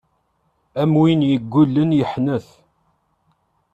[0.81, 2.47] Am win yeggullen yeḥnet.